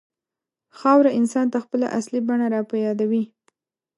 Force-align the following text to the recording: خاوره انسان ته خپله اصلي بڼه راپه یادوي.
خاوره 0.79 1.11
انسان 1.19 1.45
ته 1.53 1.57
خپله 1.65 1.87
اصلي 1.99 2.19
بڼه 2.27 2.45
راپه 2.55 2.75
یادوي. 2.85 3.23